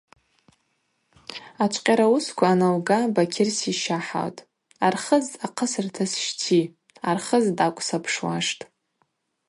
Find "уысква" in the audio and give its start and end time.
2.11-2.47